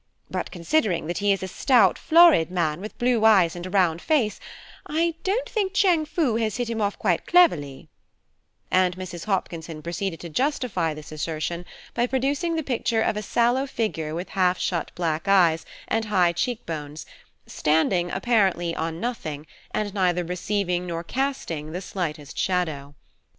But 0.31 0.49
considering 0.49 1.05
that 1.05 1.19
he 1.19 1.31
is 1.31 1.43
a 1.43 1.47
stout, 1.47 1.95
florid 1.95 2.49
man 2.49 2.81
with 2.81 2.97
blue 2.97 3.23
eyes 3.23 3.55
and 3.55 3.67
a 3.67 3.69
round 3.69 4.01
face, 4.01 4.39
I 4.87 5.13
don't 5.23 5.47
think 5.47 5.75
Chiang 5.75 6.05
Foo 6.07 6.37
has 6.37 6.57
hit 6.57 6.71
him 6.71 6.81
off 6.81 6.97
quite 6.97 7.27
cleverly"; 7.27 7.87
and 8.71 8.95
Mrs. 8.97 9.25
Hopkinson 9.25 9.83
proceeded 9.83 10.19
to 10.21 10.29
justify 10.29 10.95
this 10.95 11.11
assertion 11.11 11.67
by 11.93 12.07
producing 12.07 12.55
the 12.55 12.63
picture 12.63 13.03
of 13.03 13.15
a 13.15 13.21
sallow 13.21 13.67
figure 13.67 14.15
with 14.15 14.29
half 14.29 14.57
shut 14.57 14.89
black 14.95 15.27
eyes 15.27 15.67
and 15.87 16.05
high 16.05 16.31
cheek 16.31 16.65
bones, 16.65 17.05
standing 17.45 18.09
apparently 18.09 18.75
on 18.75 18.99
nothing, 18.99 19.45
and 19.69 19.93
neither 19.93 20.23
receiving 20.23 20.87
nor 20.87 21.03
casting 21.03 21.73
the 21.73 21.79
slightest 21.81 22.35
shadow. 22.39 22.95